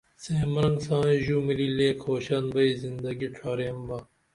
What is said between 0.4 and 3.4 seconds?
مرنگ سائیں ژو ملی لے کھوشن بئی زندگی